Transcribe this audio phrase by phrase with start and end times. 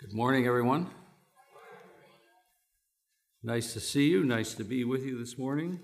[0.00, 0.88] Good morning, everyone.
[3.42, 4.24] Nice to see you.
[4.24, 5.78] Nice to be with you this morning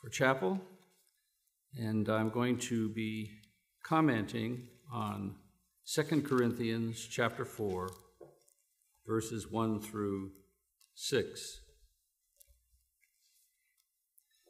[0.00, 0.58] for chapel.
[1.78, 3.30] And I'm going to be
[3.84, 5.34] commenting on
[5.86, 7.90] 2 Corinthians chapter 4,
[9.06, 10.30] verses 1 through
[10.94, 11.60] 6.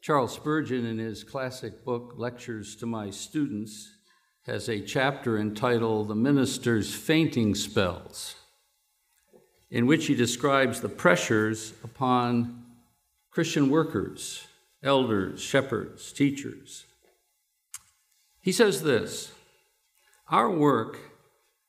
[0.00, 3.90] Charles Spurgeon, in his classic book, Lectures to My Students,
[4.46, 8.36] has a chapter entitled The Minister's Fainting Spells
[9.70, 12.64] in which he describes the pressures upon
[13.30, 14.46] Christian workers,
[14.82, 16.86] elders, shepherds, teachers.
[18.40, 19.32] He says this
[20.28, 20.98] Our work,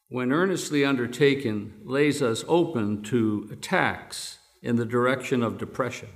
[0.10, 6.10] when earnestly undertaken, lays us open to attacks in the direction of depression.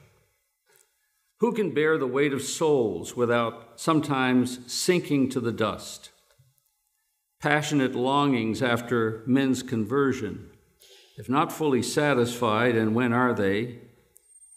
[1.40, 6.12] Who can bear the weight of souls without sometimes sinking to the dust?
[7.41, 10.49] Passionate longings after men's conversion
[11.17, 13.79] if not fully satisfied, and when are they,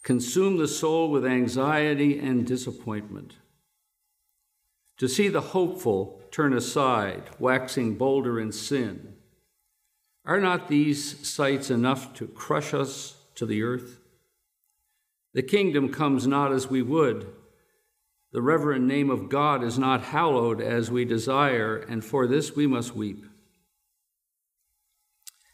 [0.03, 3.35] consume the soul with anxiety and disappointment.
[4.97, 9.15] To see the hopeful turn aside, waxing bolder in sin,
[10.25, 13.99] are not these sights enough to crush us to the earth?
[15.33, 17.27] The kingdom comes not as we would.
[18.31, 22.67] The reverend name of God is not hallowed as we desire, and for this we
[22.67, 23.25] must weep.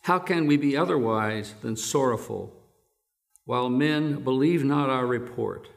[0.06, 2.53] How can we be otherwise than sorrowful
[3.45, 5.67] while men believe not our report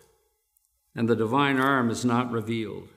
[0.94, 2.90] and the divine arm is not revealed?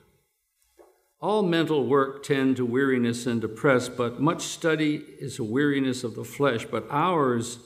[1.22, 6.16] All mental work tend to weariness and depress, but much study is a weariness of
[6.16, 7.60] the flesh, but ours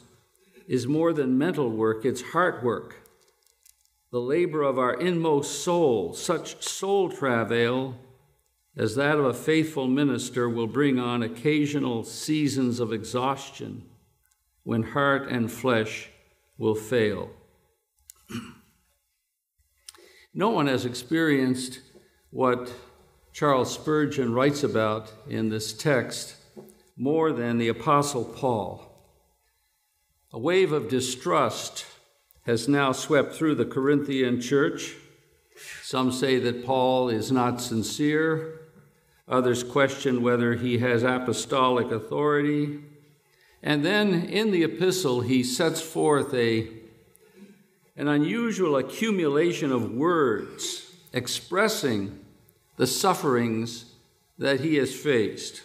[0.68, 2.98] is more than mental work, it's heart work.
[4.12, 7.96] The labor of our inmost soul, such soul travail
[8.78, 13.84] as that of a faithful minister will bring on occasional seasons of exhaustion
[14.64, 16.10] when heart and flesh
[16.58, 17.30] will fail.
[20.34, 21.80] no one has experienced
[22.32, 22.74] what
[23.32, 26.36] Charles Spurgeon writes about in this text
[26.98, 28.92] more than the Apostle Paul.
[30.34, 31.86] A wave of distrust
[32.46, 34.96] has now swept through the Corinthian church.
[35.82, 38.65] Some say that Paul is not sincere.
[39.28, 42.80] Others question whether he has apostolic authority.
[43.64, 46.68] And then in the epistle, he sets forth a,
[47.96, 52.20] an unusual accumulation of words expressing
[52.78, 53.86] the sufferings
[54.38, 55.64] that he has faced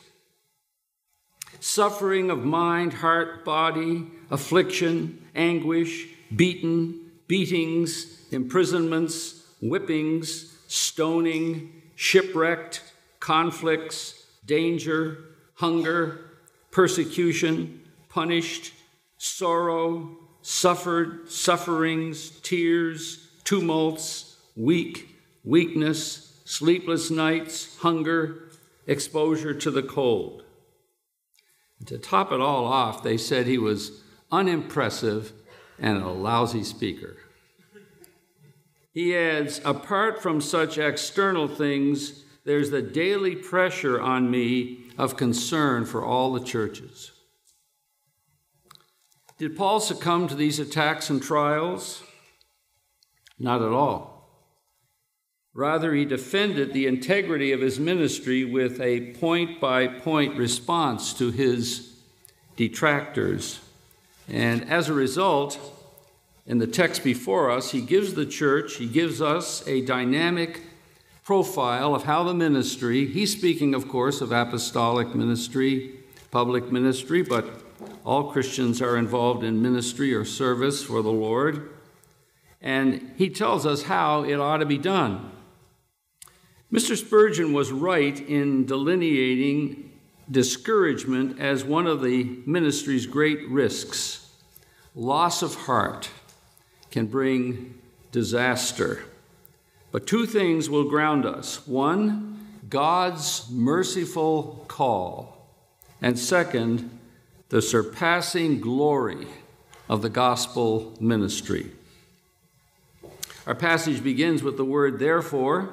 [1.61, 6.99] suffering of mind, heart, body, affliction, anguish, beaten,
[7.29, 12.83] beatings, imprisonments, whippings, stoning, shipwrecked,
[13.21, 15.19] conflicts, danger,
[15.55, 16.21] hunger,
[16.71, 18.73] persecution, punished,
[19.19, 28.49] sorrow, suffered, sufferings, tears, tumults, weak, weakness, sleepless nights, hunger,
[28.87, 30.43] exposure to the cold.
[31.79, 35.33] And to top it all off, they said he was unimpressive
[35.79, 37.17] and a lousy speaker.
[38.93, 45.85] He adds, apart from such external things, there's the daily pressure on me of concern
[45.85, 47.13] for all the churches.
[49.39, 52.03] Did Paul succumb to these attacks and trials?
[53.39, 54.11] Not at all.
[55.55, 61.31] Rather, he defended the integrity of his ministry with a point by point response to
[61.31, 61.97] his
[62.57, 63.61] detractors.
[64.29, 65.59] And as a result,
[66.47, 70.63] in the text before us, he gives the church, he gives us a dynamic
[71.23, 76.01] profile of how the ministry, he's speaking, of course, of apostolic ministry,
[76.31, 77.63] public ministry, but
[78.05, 81.71] all Christians are involved in ministry or service for the Lord.
[82.61, 85.31] And he tells us how it ought to be done.
[86.73, 86.97] Mr.
[86.97, 89.91] Spurgeon was right in delineating
[90.31, 94.31] discouragement as one of the ministry's great risks.
[94.95, 96.11] Loss of heart
[96.91, 97.75] can bring
[98.13, 99.03] disaster.
[99.93, 105.49] But two things will ground us one, God's merciful call,
[106.01, 106.99] and second,
[107.49, 109.27] the surpassing glory
[109.89, 111.73] of the gospel ministry.
[113.47, 115.71] Our passage begins with the word therefore.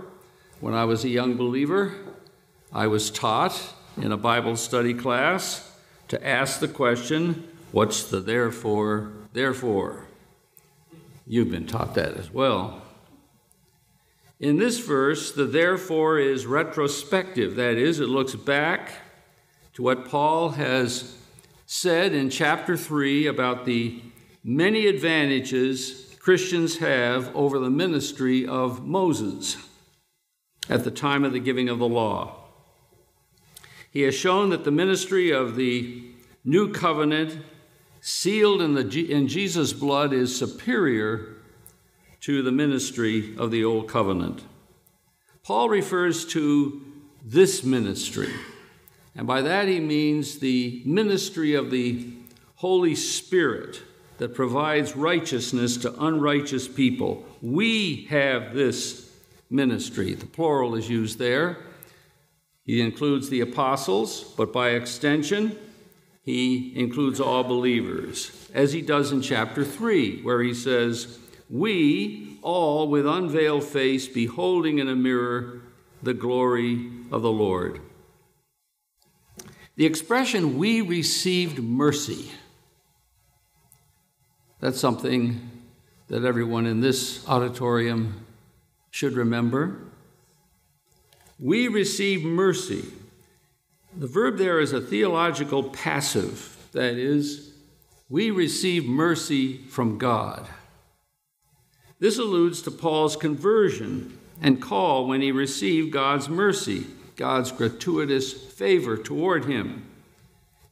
[0.59, 1.93] When I was a young believer,
[2.73, 5.71] I was taught in a Bible study class
[6.07, 10.05] to ask the question, What's the therefore, therefore?
[11.27, 12.81] You've been taught that as well.
[14.39, 17.55] In this verse, the therefore is retrospective.
[17.55, 18.91] That is, it looks back
[19.73, 21.17] to what Paul has
[21.65, 23.99] said in chapter 3 about the
[24.43, 29.57] many advantages Christians have over the ministry of Moses
[30.69, 32.43] at the time of the giving of the law.
[33.89, 36.03] He has shown that the ministry of the
[36.43, 37.39] new covenant,
[38.01, 41.36] sealed in, the, in Jesus' blood, is superior
[42.27, 44.43] to the ministry of the old covenant.
[45.43, 46.81] Paul refers to
[47.23, 48.33] this ministry,
[49.15, 52.05] and by that he means the ministry of the
[52.55, 53.81] Holy Spirit
[54.17, 57.25] that provides righteousness to unrighteous people.
[57.41, 59.09] We have this
[59.49, 60.13] ministry.
[60.13, 61.55] The plural is used there.
[62.65, 65.57] He includes the apostles, but by extension,
[66.23, 71.19] he includes all believers, as he does in chapter 3, where he says,
[71.49, 75.61] We all with unveiled face, beholding in a mirror
[76.03, 77.81] the glory of the Lord.
[79.75, 82.31] The expression, we received mercy,
[84.59, 85.51] that's something
[86.07, 88.25] that everyone in this auditorium
[88.89, 89.79] should remember.
[91.39, 92.85] We receive mercy.
[93.95, 97.53] The verb there is a theological passive, that is,
[98.09, 100.47] we receive mercy from God.
[101.99, 106.85] This alludes to Paul's conversion and call when he received God's mercy,
[107.15, 109.85] God's gratuitous favor toward him.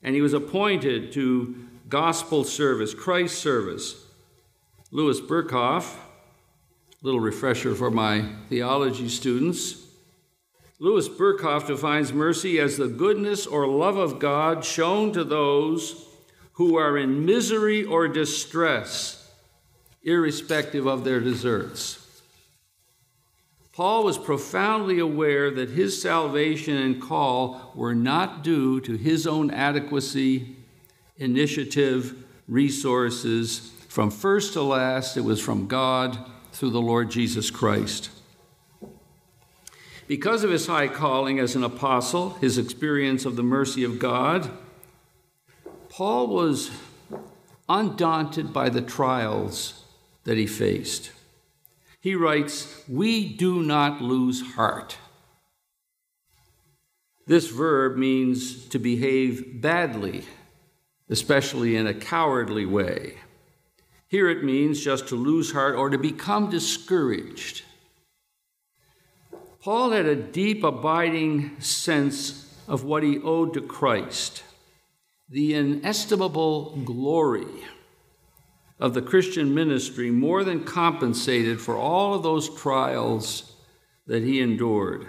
[0.04, 1.56] And he was appointed to
[1.90, 4.06] gospel service, Christ service.
[4.92, 5.96] Louis Berkhof,
[7.02, 9.84] little refresher for my theology students.
[10.80, 16.06] Louis Berkhof defines mercy as the goodness or love of God shown to those
[16.54, 19.25] who are in misery or distress,
[20.06, 22.02] irrespective of their deserts.
[23.74, 29.52] Paul was profoundly aware that his salvation and call were not due to his own
[29.52, 30.56] adequacy,
[31.18, 33.72] initiative, resources.
[33.90, 36.18] From first to last, it was from God
[36.54, 38.12] through the Lord Jesus Christ.
[40.08, 44.52] Because of his high calling as an apostle, his experience of the mercy of God,
[45.90, 46.70] Paul was
[47.68, 49.85] undaunted by the trials
[50.26, 51.12] that he faced.
[52.02, 54.98] He writes, We do not lose heart.
[57.26, 60.26] This verb means to behave badly,
[61.10, 63.16] especially in a cowardly way.
[64.08, 67.64] Here it means just to lose heart or to become discouraged.
[69.62, 74.44] Paul had a deep, abiding sense of what he owed to Christ,
[75.28, 77.66] the inestimable glory
[78.80, 83.54] of the Christian ministry more than compensated for all of those trials
[84.08, 85.08] that he endured.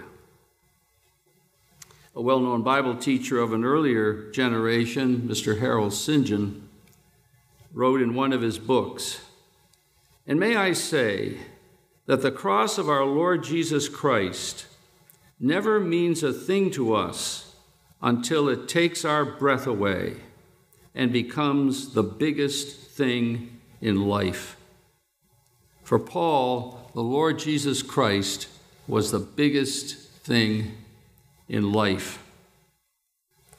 [2.15, 5.59] A well known Bible teacher of an earlier generation, Mr.
[5.59, 6.25] Harold St.
[6.25, 6.67] John,
[7.73, 9.21] wrote in one of his books,
[10.25, 11.37] and may I say,
[12.07, 14.65] that the cross of our Lord Jesus Christ
[15.39, 17.55] never means a thing to us
[18.01, 20.15] until it takes our breath away
[20.95, 24.57] and becomes the biggest thing in life.
[25.83, 28.47] For Paul, the Lord Jesus Christ
[28.87, 30.73] was the biggest thing
[31.47, 32.23] in life.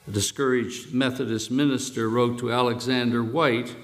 [0.07, 3.75] A discouraged Methodist minister wrote to Alexander Whyte,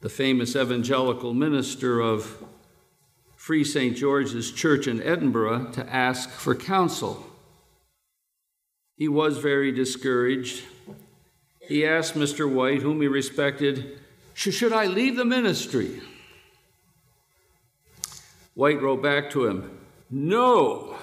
[0.00, 2.42] the famous evangelical minister of
[3.36, 3.96] Free St.
[3.96, 7.26] George's Church in Edinburgh to ask for counsel.
[8.96, 10.64] He was very discouraged.
[11.60, 12.50] He asked Mr.
[12.50, 13.98] Whyte, whom he respected,
[14.36, 16.02] Should I leave the ministry?
[18.54, 19.78] Whyte wrote back to him,
[20.10, 20.98] No,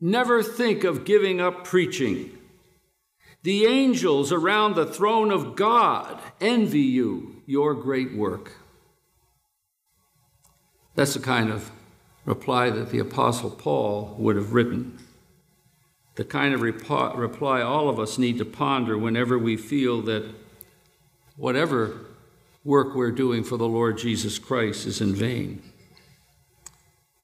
[0.00, 2.36] never think of giving up preaching.
[3.42, 8.52] The angels around the throne of God envy you, your great work.
[10.94, 11.70] That's the kind of
[12.24, 14.98] reply that the Apostle Paul would have written.
[16.14, 20.34] The kind of reply all of us need to ponder whenever we feel that
[21.36, 22.05] whatever
[22.66, 25.62] work we're doing for the Lord Jesus Christ is in vain.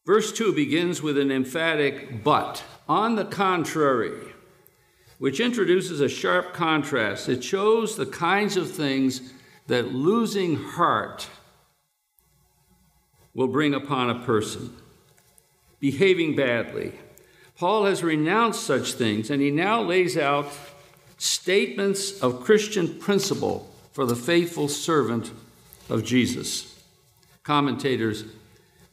[0.07, 2.63] Verse 2 begins with an emphatic but.
[2.89, 4.33] On the contrary,
[5.19, 7.29] which introduces a sharp contrast.
[7.29, 9.33] It shows the kinds of things
[9.67, 11.29] that losing heart
[13.35, 14.77] will bring upon a person.
[15.81, 16.93] Behaving badly.
[17.57, 20.49] Paul has renounced such things, and he now lays out
[21.19, 25.31] statements of Christian principle for the faithful servant
[25.89, 26.83] of Jesus.
[27.43, 28.25] Commentators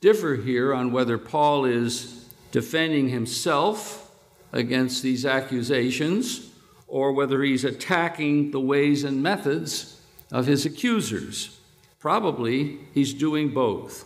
[0.01, 4.11] differ here on whether Paul is defending himself
[4.51, 6.49] against these accusations
[6.87, 10.01] or whether he's attacking the ways and methods
[10.31, 11.59] of his accusers.
[11.99, 14.05] Probably he's doing both.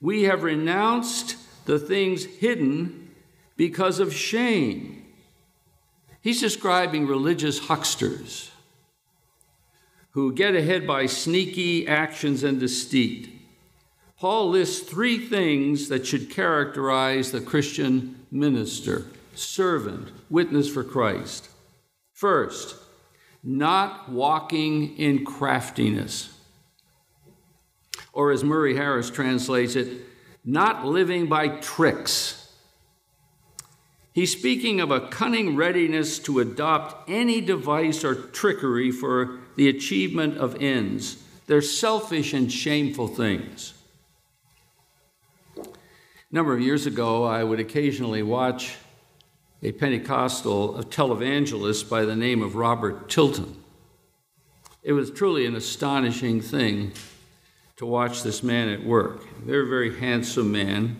[0.00, 3.10] We have renounced the things hidden
[3.56, 5.04] because of shame.
[6.20, 8.50] He's describing religious hucksters
[10.16, 13.28] who get ahead by sneaky actions and deceit.
[14.18, 21.50] Paul lists three things that should characterize the Christian minister, servant, witness for Christ.
[22.14, 22.76] First,
[23.44, 26.32] not walking in craftiness.
[28.14, 30.00] Or as Murray Harris translates it,
[30.46, 32.54] not living by tricks.
[34.14, 40.38] He's speaking of a cunning readiness to adopt any device or trickery for the achievement
[40.38, 41.22] of ends.
[41.46, 43.72] They're selfish and shameful things.
[45.56, 45.64] A
[46.30, 48.76] number of years ago, I would occasionally watch
[49.62, 53.62] a Pentecostal a televangelist by the name of Robert Tilton.
[54.82, 56.92] It was truly an astonishing thing
[57.76, 59.26] to watch this man at work.
[59.38, 60.96] Very, very handsome man,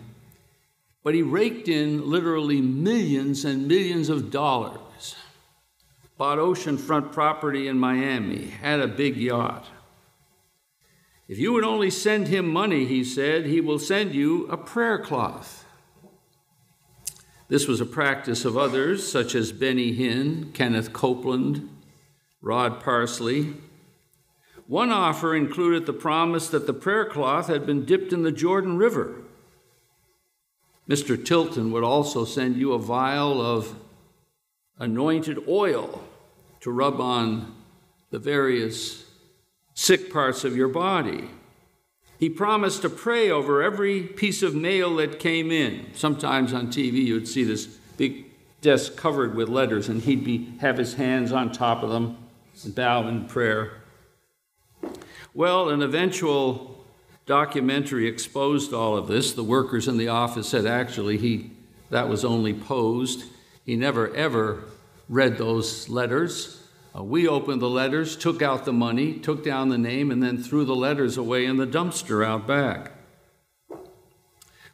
[1.03, 5.15] but he raked in literally millions and millions of dollars.
[6.17, 9.67] Bought oceanfront property in Miami, had a big yacht.
[11.27, 14.97] If you would only send him money, he said, he will send you a prayer
[14.97, 15.65] cloth.
[17.49, 21.69] This was a practice of others, such as Benny Hinn, Kenneth Copeland,
[22.41, 23.53] Rod Parsley.
[24.65, 28.77] One offer included the promise that the prayer cloth had been dipped in the Jordan
[28.77, 29.21] River.
[30.89, 31.23] Mr.
[31.23, 33.75] Tilton would also send you a vial of
[34.79, 36.03] anointed oil
[36.67, 37.55] to rub on
[38.09, 39.05] the various
[39.73, 41.29] sick parts of your body.
[42.19, 45.85] He promised to pray over every piece of mail that came in.
[45.93, 48.25] Sometimes on TV you'd see this big
[48.59, 52.17] desk covered with letters, and he'd be, have his hands on top of them
[52.65, 53.71] and bow in prayer.
[55.33, 56.83] Well, an eventual
[57.25, 59.31] documentary exposed all of this.
[59.31, 61.51] The workers in the office said actually he
[61.91, 63.23] that was only posed.
[63.65, 64.65] He never ever
[65.09, 66.61] read those letters.
[66.95, 70.37] Uh, we opened the letters, took out the money, took down the name, and then
[70.37, 72.91] threw the letters away in the dumpster out back.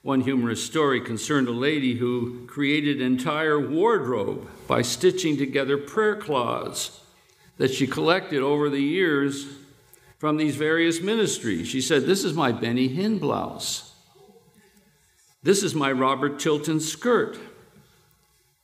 [0.01, 6.17] One humorous story concerned a lady who created an entire wardrobe by stitching together prayer
[6.17, 6.99] cloths
[7.57, 9.47] that she collected over the years
[10.17, 11.67] from these various ministries.
[11.67, 13.93] She said, This is my Benny Hinn blouse.
[15.41, 17.37] This is my Robert Tilton skirt.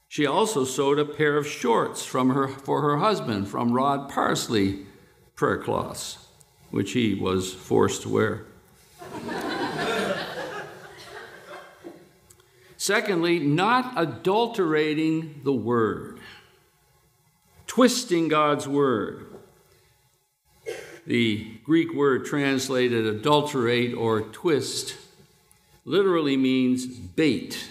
[0.09, 4.87] She also sewed a pair of shorts from her, for her husband from Rod Parsley
[5.35, 6.17] prayer cloths,
[6.71, 8.45] which he was forced to wear.
[12.75, 16.19] Secondly, not adulterating the word,
[17.67, 19.27] twisting God's word.
[21.05, 24.95] The Greek word translated adulterate or twist
[25.85, 27.69] literally means bait,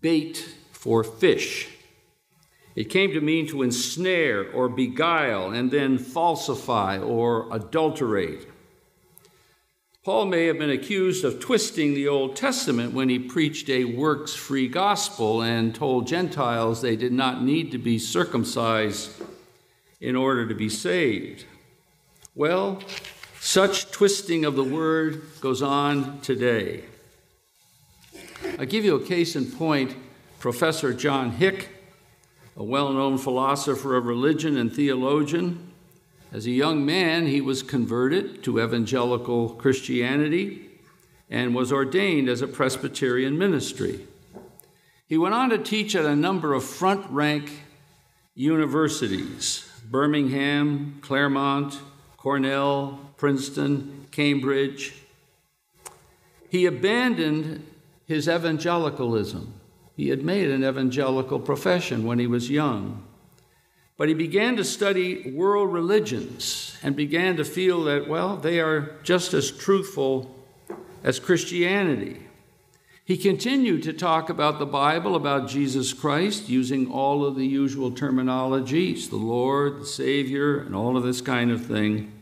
[0.00, 0.55] bait
[0.86, 1.66] for fish.
[2.76, 8.46] It came to mean to ensnare or beguile and then falsify or adulterate.
[10.04, 14.32] Paul may have been accused of twisting the Old Testament when he preached a works
[14.32, 19.10] free gospel and told Gentiles they did not need to be circumcised
[20.00, 21.46] in order to be saved.
[22.36, 22.80] Well,
[23.40, 26.84] such twisting of the word goes on today.
[28.60, 29.96] I'll give you a case in point
[30.46, 31.70] Professor John Hick,
[32.56, 35.72] a well known philosopher of religion and theologian.
[36.32, 40.70] As a young man, he was converted to evangelical Christianity
[41.28, 44.06] and was ordained as a Presbyterian ministry.
[45.08, 47.50] He went on to teach at a number of front rank
[48.36, 51.76] universities Birmingham, Claremont,
[52.16, 54.94] Cornell, Princeton, Cambridge.
[56.48, 57.66] He abandoned
[58.06, 59.55] his evangelicalism
[59.96, 63.02] he had made an evangelical profession when he was young.
[63.96, 68.98] But he began to study world religions and began to feel that, well, they are
[69.02, 70.36] just as truthful
[71.02, 72.26] as Christianity.
[73.06, 77.90] He continued to talk about the Bible, about Jesus Christ, using all of the usual
[77.90, 82.12] terminologies the Lord, the Savior, and all of this kind of thing.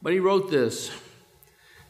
[0.00, 0.92] But he wrote this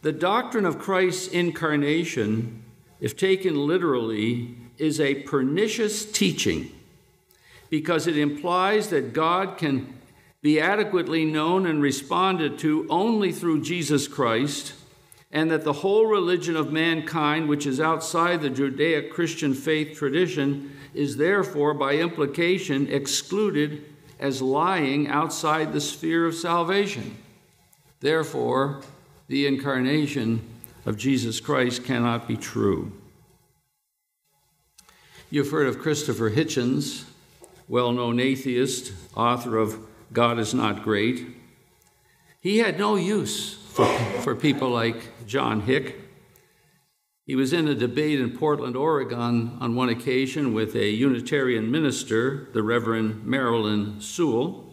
[0.01, 2.63] The doctrine of Christ's incarnation
[3.01, 6.71] if taken literally, is a pernicious teaching
[7.71, 9.95] because it implies that God can
[10.41, 14.73] be adequately known and responded to only through Jesus Christ,
[15.31, 20.75] and that the whole religion of mankind, which is outside the Judeo Christian faith tradition,
[20.95, 23.85] is therefore, by implication, excluded
[24.19, 27.19] as lying outside the sphere of salvation.
[28.01, 28.81] Therefore,
[29.27, 30.41] the incarnation
[30.89, 32.91] of Jesus Christ cannot be true.
[35.29, 37.05] You've heard of Christopher Hitchens,
[37.69, 39.79] well known atheist, author of
[40.15, 41.27] God is Not Great.
[42.41, 43.85] He had no use for,
[44.23, 46.01] for people like John Hick.
[47.27, 52.49] He was in a debate in Portland, Oregon on one occasion with a Unitarian minister,
[52.55, 54.68] the Reverend Marilyn Sewell.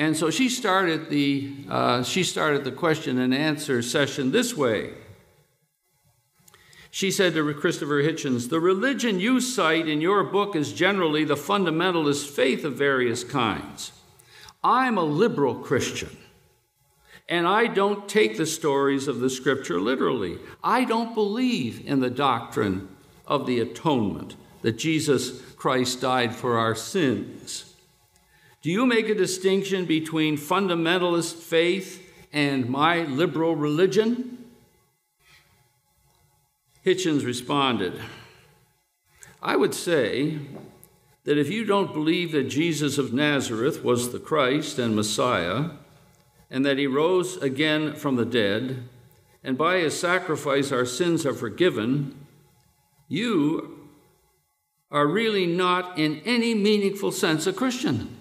[0.00, 4.94] And so she started the, uh, she started the question and answer session this way.
[6.90, 11.34] She said to Christopher Hitchens, The religion you cite in your book is generally the
[11.34, 13.92] fundamentalist faith of various kinds.
[14.64, 16.16] I'm a liberal Christian,
[17.28, 20.38] and I don't take the stories of the scripture literally.
[20.64, 22.88] I don't believe in the doctrine
[23.26, 27.69] of the atonement, that Jesus Christ died for our sins.
[28.62, 34.44] Do you make a distinction between fundamentalist faith and my liberal religion?
[36.84, 37.98] Hitchens responded,
[39.42, 40.40] I would say
[41.24, 45.70] that if you don't believe that Jesus of Nazareth was the Christ and Messiah,
[46.50, 48.82] and that he rose again from the dead,
[49.42, 52.26] and by his sacrifice our sins are forgiven,
[53.08, 53.88] you
[54.90, 58.18] are really not in any meaningful sense a Christian.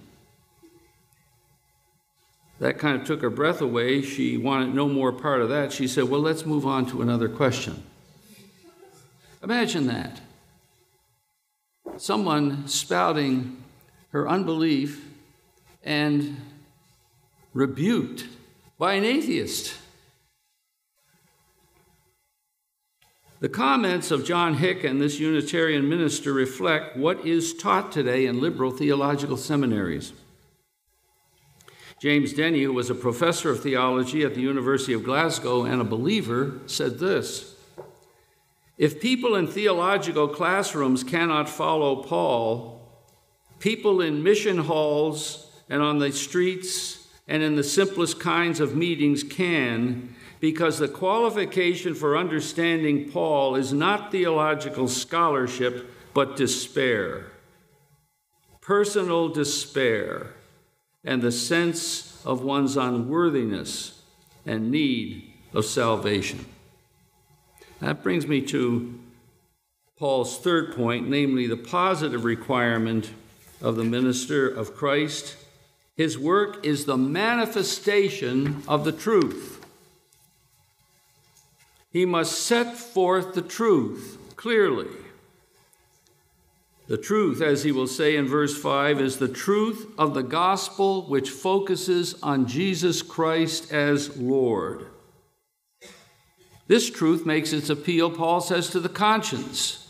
[2.60, 4.02] That kind of took her breath away.
[4.02, 5.72] She wanted no more part of that.
[5.72, 7.84] She said, Well, let's move on to another question.
[9.42, 10.20] Imagine that.
[11.98, 13.64] Someone spouting
[14.12, 15.06] her unbelief
[15.84, 16.38] and
[17.54, 18.26] rebuked
[18.78, 19.76] by an atheist.
[23.40, 28.42] The comments of John Hick and this Unitarian minister reflect what is taught today in
[28.42, 30.12] liberal theological seminaries.
[32.00, 35.86] James Denney, who was a professor of theology at the University of Glasgow and a
[35.86, 37.56] believer, said this
[38.78, 42.82] if people in theological classrooms cannot follow Paul,
[43.60, 49.22] people in mission halls and on the streets and in the simplest kinds of meetings
[49.22, 57.26] can, because the qualification for understanding Paul is not theological scholarship, but despair.
[58.62, 60.36] Personal despair
[61.10, 64.04] and the sense of one's unworthiness
[64.46, 66.46] and need of salvation.
[67.80, 69.00] That brings me to
[69.98, 73.10] Paul's third point, namely the positive requirement
[73.60, 75.36] of the minister of Christ.
[75.98, 79.66] His work is the manifestation of the truth.
[81.90, 84.99] He must set forth the truth clearly.
[86.90, 91.04] The truth, as he will say in verse 5, is the truth of the gospel
[91.08, 94.88] which focuses on Jesus Christ as Lord.
[96.66, 99.88] This truth makes its appeal, Paul says, to the conscience.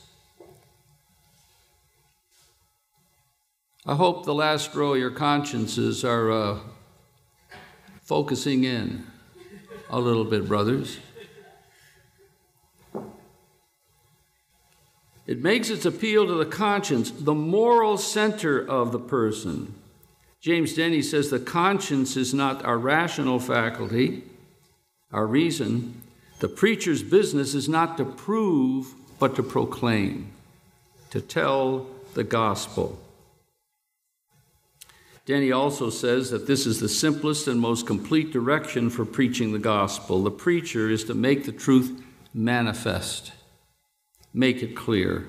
[3.85, 6.59] I hope the last row, your consciences, are uh,
[8.01, 9.07] focusing in
[9.89, 10.99] a little bit, brothers.
[15.29, 19.75] It makes its appeal to the conscience, the moral center of the person.
[20.41, 24.23] James Denney says the conscience is not our rational faculty,
[25.11, 26.01] our reason,
[26.39, 30.31] the preacher's business is not to prove, but to proclaim,
[31.11, 32.99] to tell the gospel.
[35.27, 39.59] Denney also says that this is the simplest and most complete direction for preaching the
[39.59, 40.23] gospel.
[40.23, 42.01] The preacher is to make the truth
[42.33, 43.33] manifest,
[44.39, 45.28] make it clear.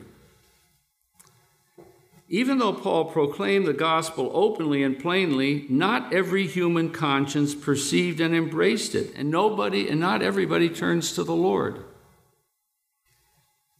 [2.28, 8.36] Even though Paul proclaimed the gospel openly and plainly, not every human conscience perceived and
[8.36, 11.82] embraced it, and nobody and not everybody turns to the Lord.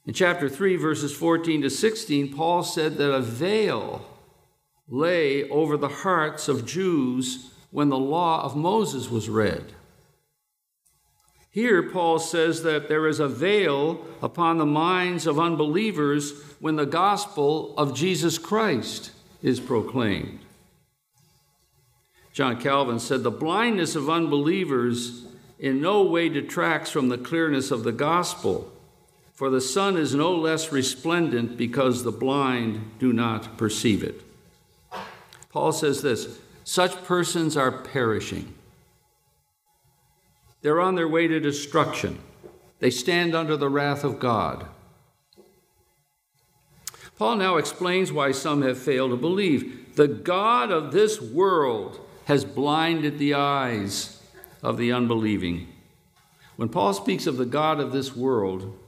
[0.05, 4.05] In chapter 3, verses 14 to 16, Paul said that a veil
[4.89, 9.75] lay over the hearts of Jews when the law of Moses was read.
[11.53, 16.87] Here, Paul says that there is a veil upon the minds of unbelievers when the
[16.87, 19.11] gospel of Jesus Christ
[19.43, 20.41] is proclaimed.
[22.33, 25.25] John Calvin said, The blindness of unbelievers
[25.59, 28.73] in no way detracts from the clearness of the gospel,
[29.35, 34.23] for the sun is no less resplendent because the blind do not perceive it.
[35.51, 38.55] Paul says this such persons are perishing.
[40.63, 42.19] They're on their way to destruction.
[42.79, 44.67] They stand under the wrath of God.
[47.17, 49.95] Paul now explains why some have failed to believe.
[49.97, 54.23] The God of this world has blinded the eyes
[54.63, 55.69] of the unbelieving.
[56.57, 58.79] When Paul speaks of the God of this world,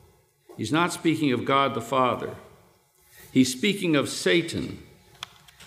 [0.56, 2.34] he's not speaking of God the Father.
[3.32, 4.82] He's speaking of Satan.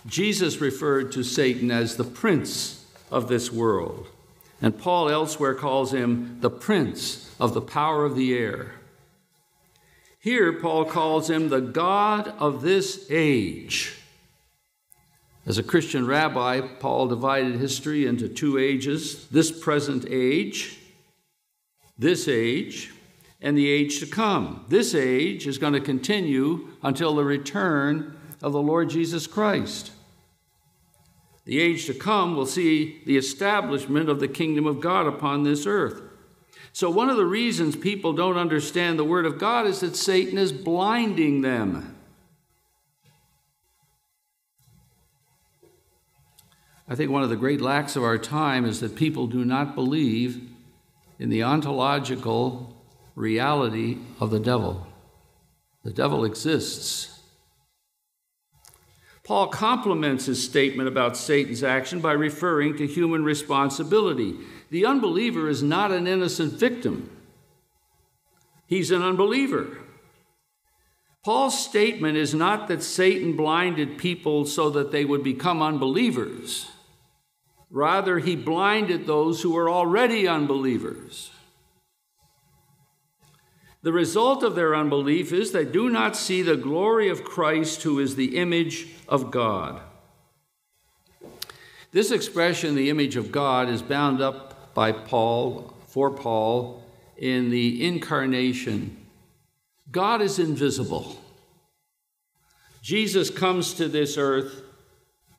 [0.05, 4.07] Jesus referred to Satan as the prince of this world.
[4.65, 8.71] And Paul elsewhere calls him the prince of the power of the air.
[10.19, 13.93] Here, Paul calls him the God of this age.
[15.45, 20.79] As a Christian rabbi, Paul divided history into two ages this present age,
[21.95, 22.91] this age,
[23.43, 24.65] and the age to come.
[24.67, 29.91] This age is going to continue until the return of the Lord Jesus Christ.
[31.45, 35.65] The age to come will see the establishment of the kingdom of God upon this
[35.65, 36.01] earth.
[36.73, 40.37] So, one of the reasons people don't understand the Word of God is that Satan
[40.37, 41.95] is blinding them.
[46.87, 49.73] I think one of the great lacks of our time is that people do not
[49.73, 50.49] believe
[51.17, 52.75] in the ontological
[53.15, 54.85] reality of the devil.
[55.83, 57.14] The devil exists.
[59.25, 64.35] Paul complements his statement about Satan's action by referring to human responsibility.
[64.69, 67.09] The unbeliever is not an innocent victim,
[68.67, 69.79] he's an unbeliever.
[71.23, 76.69] Paul's statement is not that Satan blinded people so that they would become unbelievers.
[77.71, 81.31] Rather, he blinded those who were already unbelievers.
[83.85, 87.99] The result of their unbelief is they do not see the glory of Christ, who
[87.99, 89.79] is the image of God.
[91.91, 96.83] This expression, the image of God, is bound up by Paul, for Paul,
[97.15, 99.05] in the incarnation.
[99.91, 101.21] God is invisible.
[102.81, 104.63] Jesus comes to this earth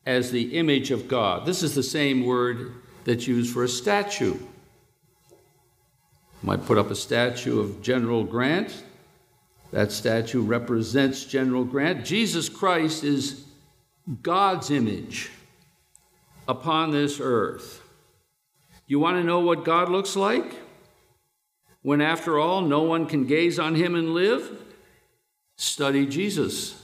[0.06, 1.46] as the image of God.
[1.46, 4.38] This is the same word that's used for a statue.
[6.46, 8.84] Might put up a statue of General Grant.
[9.72, 12.04] That statue represents General Grant.
[12.04, 13.44] Jesus Christ is
[14.22, 15.30] God's image
[16.46, 17.82] upon this earth.
[18.86, 20.54] You want to know what God looks like?
[21.82, 24.48] When, after all, no one can gaze on him and live?
[25.56, 26.80] Study Jesus.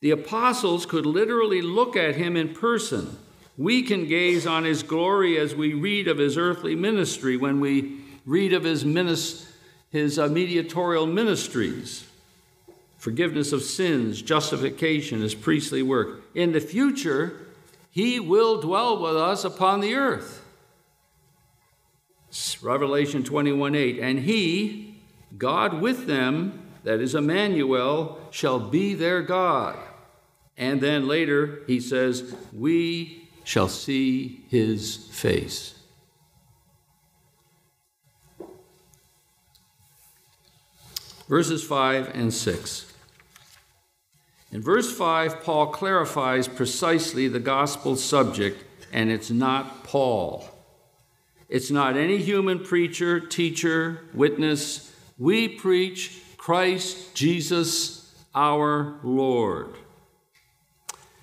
[0.00, 3.18] The apostles could literally look at him in person.
[3.58, 8.01] We can gaze on his glory as we read of his earthly ministry, when we
[8.24, 9.50] read of his, minis-
[9.90, 12.04] his uh, mediatorial ministries
[13.02, 16.22] forgiveness of sins, justification, his priestly work.
[16.36, 17.48] In the future,
[17.90, 20.44] he will dwell with us upon the earth.
[22.62, 23.98] Revelation 21 8.
[23.98, 25.02] And he,
[25.36, 29.76] God with them, that is Emmanuel, shall be their God.
[30.56, 35.74] And then later he says, We shall see his face.
[41.32, 42.92] Verses 5 and 6.
[44.50, 50.46] In verse 5, Paul clarifies precisely the gospel subject, and it's not Paul.
[51.48, 54.94] It's not any human preacher, teacher, witness.
[55.16, 59.68] We preach Christ Jesus our Lord.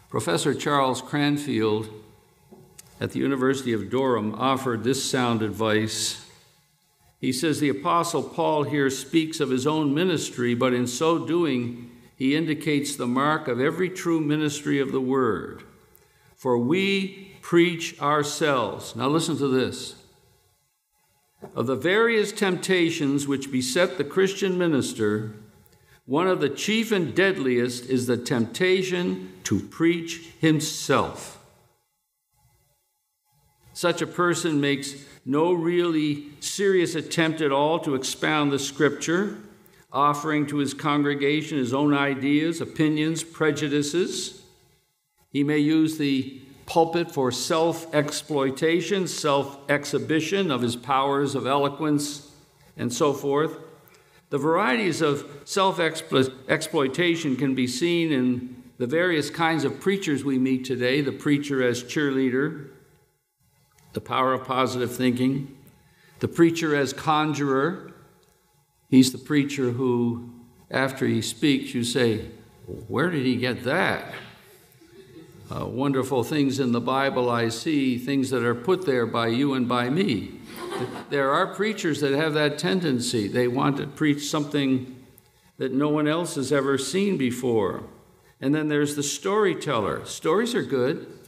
[0.10, 1.88] Professor Charles Cranfield
[3.00, 6.26] at the University of Durham offered this sound advice.
[7.20, 11.92] He says the Apostle Paul here speaks of his own ministry, but in so doing,
[12.16, 15.64] he indicates the mark of every true ministry of the word.
[16.36, 18.96] For we preach ourselves.
[18.96, 19.96] Now, listen to this
[21.56, 25.34] of the various temptations which beset the Christian minister,
[26.06, 31.40] one of the chief and deadliest is the temptation to preach himself.
[33.74, 34.96] Such a person makes
[35.30, 39.38] no really serious attempt at all to expound the scripture,
[39.94, 44.42] offering to his congregation his own ideas, opinions, prejudices.
[45.32, 52.32] He may use the pulpit for self exploitation, self exhibition of his powers of eloquence,
[52.76, 53.56] and so forth.
[54.32, 60.40] The varieties of self exploitation can be seen in the various kinds of preachers we
[60.40, 62.70] meet today the preacher as cheerleader,
[63.94, 65.58] the power of positive thinking,
[66.20, 67.92] the preacher as conjurer.
[68.90, 70.32] He's the preacher who,
[70.72, 72.30] after he speaks, you say,
[72.88, 74.14] Where did he get that?
[75.52, 79.54] uh, wonderful things in the Bible I see, things that are put there by you
[79.54, 80.40] and by me.
[81.10, 83.28] There are preachers that have that tendency.
[83.28, 84.96] They want to preach something
[85.58, 87.84] that no one else has ever seen before.
[88.40, 90.06] And then there's the storyteller.
[90.06, 91.19] Stories are good,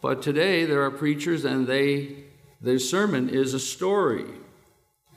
[0.00, 2.16] but today there are preachers and they
[2.60, 4.26] their sermon is a story.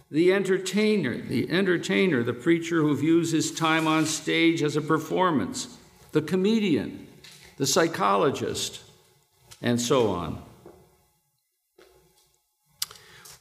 [0.10, 5.78] The entertainer, the entertainer, the preacher who views his time on stage as a performance,
[6.12, 7.08] the comedian,
[7.58, 8.82] the psychologist,
[9.62, 10.41] and so on.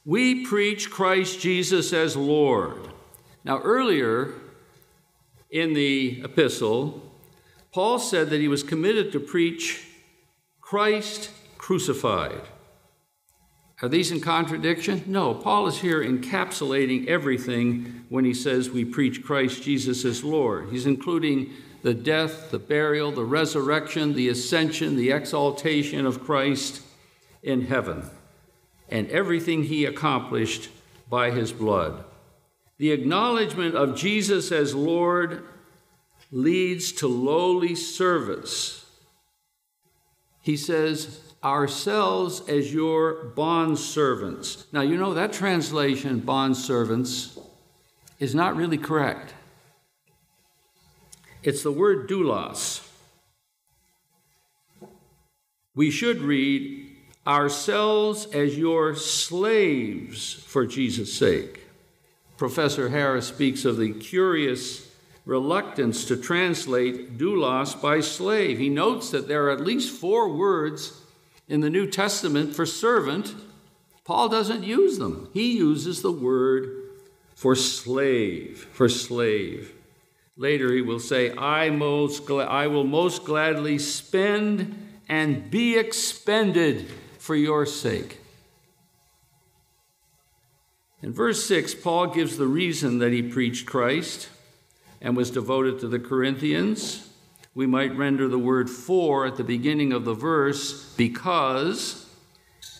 [0.03, 2.89] We preach Christ Jesus as Lord.
[3.45, 4.33] Now, earlier
[5.49, 7.13] in the epistle,
[7.71, 9.85] Paul said that he was committed to preach
[10.73, 12.41] Christ crucified.
[13.83, 15.03] Are these in contradiction?
[15.05, 15.35] No.
[15.35, 20.69] Paul is here encapsulating everything when he says we preach Christ Jesus as Lord.
[20.71, 26.81] He's including the death, the burial, the resurrection, the ascension, the exaltation of Christ
[27.43, 28.09] in heaven
[28.89, 30.71] and everything he accomplished
[31.07, 32.03] by his blood.
[32.79, 35.45] The acknowledgement of Jesus as Lord
[36.31, 38.82] leads to lowly service.
[40.43, 44.67] He says, ourselves as your bond servants.
[44.71, 47.39] Now, you know that translation, bond servants,
[48.19, 49.33] is not really correct.
[51.41, 52.87] It's the word doulos.
[55.75, 56.91] We should read
[57.25, 61.61] ourselves as your slaves for Jesus' sake.
[62.37, 64.82] Professor Harris speaks of the curious
[65.25, 68.59] reluctance to translate doulos by slave.
[68.59, 71.01] He notes that there are at least four words
[71.47, 73.35] in the New Testament for servant.
[74.03, 76.89] Paul doesn't use them, he uses the word
[77.35, 79.73] for slave, for slave.
[80.35, 87.35] Later he will say, I, most I will most gladly spend and be expended for
[87.35, 88.19] your sake.
[91.01, 94.29] In verse 6, Paul gives the reason that he preached Christ
[95.03, 97.09] and was devoted to the Corinthians.
[97.53, 102.09] We might render the word for at the beginning of the verse because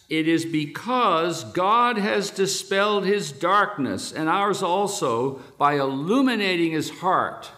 [0.09, 7.51] it is because God has dispelled his darkness and ours also by illuminating his heart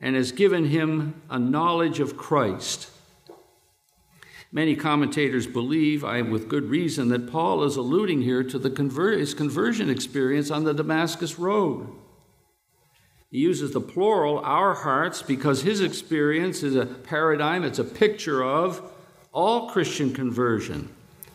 [0.00, 2.88] and has given him a knowledge of Christ
[4.54, 9.18] Many commentators believe, I with good reason, that Paul is alluding here to the conver-
[9.18, 11.88] his conversion experience on the Damascus Road.
[13.32, 18.44] He uses the plural, our hearts, because his experience is a paradigm, it's a picture
[18.44, 18.92] of
[19.32, 20.90] all Christian conversion.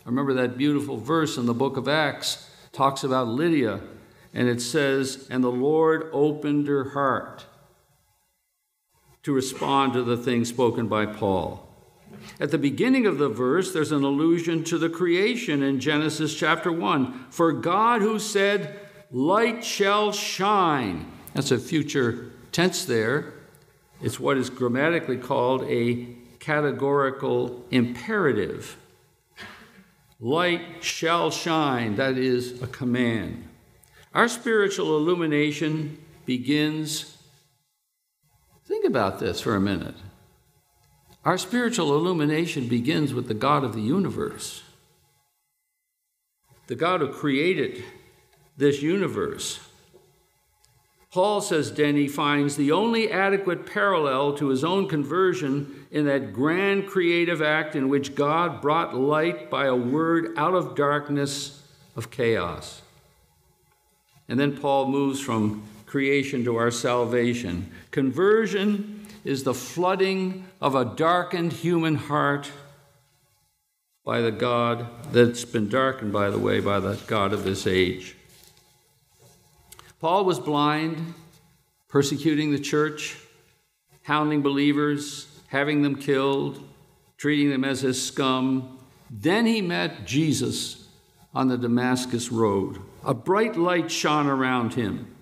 [0.06, 3.82] I remember that beautiful verse in the book of Acts talks about Lydia,
[4.32, 7.48] and it says, And the Lord opened her heart
[9.24, 11.68] to respond to the things spoken by Paul.
[12.40, 16.72] At the beginning of the verse, there's an allusion to the creation in Genesis chapter
[16.72, 17.26] 1.
[17.32, 18.80] For God who said,
[19.10, 21.12] Light shall shine.
[21.38, 23.32] That's a future tense there.
[24.02, 26.08] It's what is grammatically called a
[26.40, 28.76] categorical imperative.
[30.20, 33.48] Light shall shine, that is a command.
[34.16, 37.18] Our spiritual illumination begins.
[38.66, 39.98] Think about this for a minute.
[41.24, 44.64] Our spiritual illumination begins with the God of the universe,
[46.66, 47.84] the God who created
[48.58, 49.67] this universe.
[51.10, 56.88] Paul says Denney finds the only adequate parallel to his own conversion in that grand
[56.88, 61.64] creative act in which God brought light by a word out of darkness
[61.96, 62.82] of chaos.
[64.28, 67.72] And then Paul moves from creation to our salvation.
[67.92, 72.52] Conversion is the flooding of a darkened human heart
[74.04, 78.17] by the God that's been darkened, by the way, by the God of this age.
[80.00, 81.16] Paul was blind,
[81.88, 83.18] persecuting the church,
[84.04, 86.64] hounding believers, having them killed,
[87.18, 88.78] treating them as his scum.
[89.10, 90.88] Then he met Jesus
[91.34, 92.80] on the Damascus road.
[93.04, 95.16] A bright light shone around him.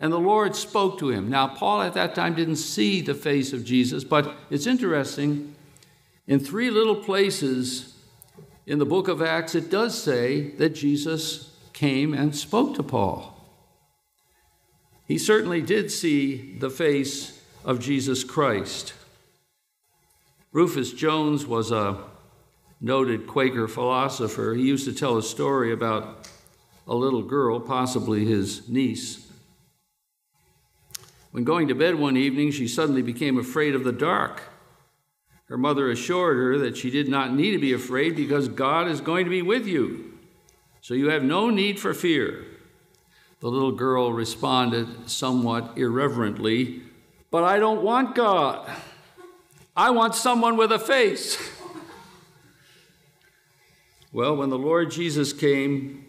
[0.00, 1.28] And the Lord spoke to him.
[1.28, 5.54] Now, Paul at that time didn't see the face of Jesus, but it's interesting.
[6.26, 7.94] In three little places
[8.66, 13.37] in the book of Acts, it does say that Jesus came and spoke to Paul.
[15.08, 18.92] He certainly did see the face of Jesus Christ.
[20.52, 21.98] Rufus Jones was a
[22.80, 24.54] noted Quaker philosopher.
[24.54, 26.28] He used to tell a story about
[26.86, 29.28] a little girl, possibly his niece,
[31.30, 34.42] when going to bed one evening, she suddenly became afraid of the dark.
[35.44, 39.00] Her mother assured her that she did not need to be afraid because God is
[39.00, 40.18] going to be with you.
[40.80, 42.44] So you have no need for fear.
[43.40, 46.82] The little girl responded somewhat irreverently,
[47.30, 48.68] But I don't want God.
[49.76, 51.38] I want someone with a face.
[54.12, 56.06] Well, when the Lord Jesus came,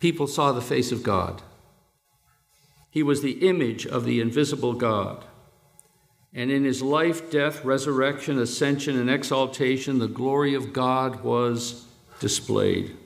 [0.00, 1.40] people saw the face of God.
[2.90, 5.24] He was the image of the invisible God.
[6.34, 11.86] And in his life, death, resurrection, ascension, and exaltation, the glory of God was
[12.18, 12.96] displayed.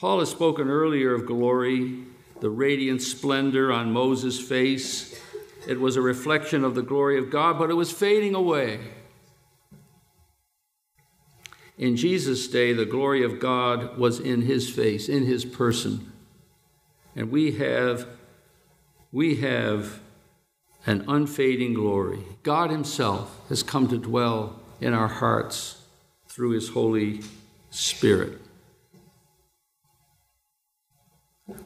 [0.00, 2.04] Paul has spoken earlier of glory,
[2.40, 5.20] the radiant splendor on Moses' face.
[5.68, 8.80] It was a reflection of the glory of God, but it was fading away.
[11.76, 16.10] In Jesus' day, the glory of God was in his face, in his person.
[17.14, 18.06] And we have,
[19.12, 20.00] we have
[20.86, 22.20] an unfading glory.
[22.42, 25.82] God himself has come to dwell in our hearts
[26.26, 27.20] through his Holy
[27.68, 28.40] Spirit.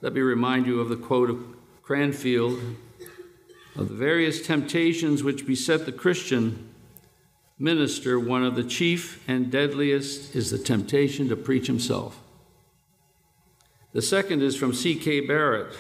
[0.01, 1.45] Let me remind you of the quote of
[1.83, 2.59] Cranfield
[3.77, 6.69] of the various temptations which beset the Christian
[7.59, 12.21] minister, one of the chief and deadliest is the temptation to preach himself.
[13.93, 15.21] The second is from C.K.
[15.21, 15.75] Barrett.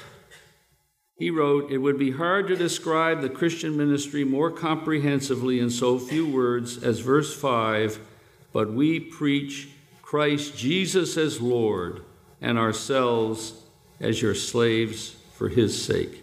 [1.16, 5.98] He wrote, It would be hard to describe the Christian ministry more comprehensively in so
[5.98, 8.00] few words as verse 5
[8.54, 9.68] but we preach
[10.00, 12.02] Christ Jesus as Lord
[12.40, 13.63] and ourselves
[14.00, 16.22] as your slaves for his sake.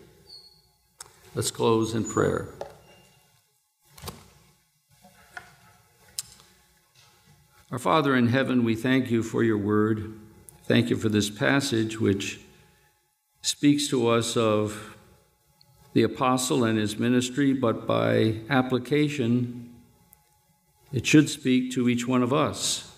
[1.34, 2.50] Let's close in prayer.
[7.72, 10.20] Our Father in heaven, we thank you for your word.
[10.66, 12.42] Thank you for this passage which
[13.42, 14.98] speaks to us of
[15.94, 19.74] the apostle and his ministry, but by application,
[20.92, 22.94] it should speak to each one of us,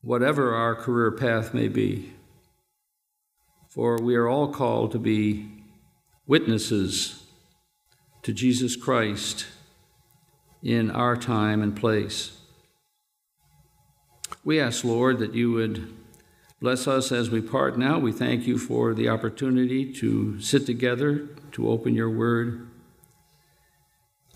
[0.00, 2.12] whatever our career path may be.
[3.72, 5.48] For we are all called to be
[6.26, 7.24] witnesses
[8.20, 9.46] to Jesus Christ
[10.62, 12.36] in our time and place.
[14.44, 15.90] We ask, Lord, that you would
[16.60, 17.98] bless us as we part now.
[17.98, 22.68] We thank you for the opportunity to sit together, to open your word.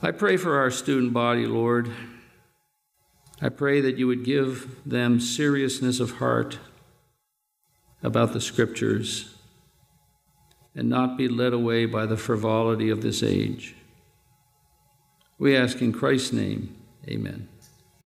[0.01, 1.93] I pray for our student body, Lord.
[3.43, 6.59] I pray that you would give them seriousness of heart
[8.07, 9.35] about the scriptures
[10.77, 13.75] and not be led away by the frivolity of this age.
[15.39, 16.77] We ask in Christ's name,
[17.09, 17.49] amen.